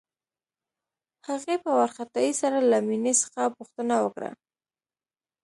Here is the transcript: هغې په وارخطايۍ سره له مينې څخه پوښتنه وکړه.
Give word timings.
هغې 1.27 1.55
په 1.63 1.69
وارخطايۍ 1.77 2.31
سره 2.41 2.57
له 2.71 2.77
مينې 2.87 3.13
څخه 3.21 3.41
پوښتنه 3.57 3.95
وکړه. 4.05 4.31